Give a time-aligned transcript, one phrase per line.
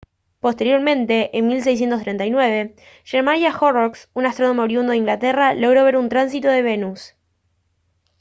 [0.39, 6.63] posteriormente en 1639 jeremiah horrocks un astrónomo oriundo de inglaterra logró ver un tránsito de
[6.63, 7.13] venus